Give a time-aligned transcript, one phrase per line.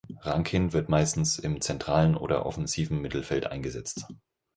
[0.23, 4.07] Rankin wird meistens im zentralen oder offensiven Mittelfeld eingesetzt.